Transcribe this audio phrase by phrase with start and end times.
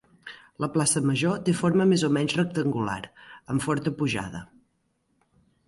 [0.63, 2.97] La Plaça Major té forma més o menys rectangular,
[3.55, 4.45] amb forta pujada.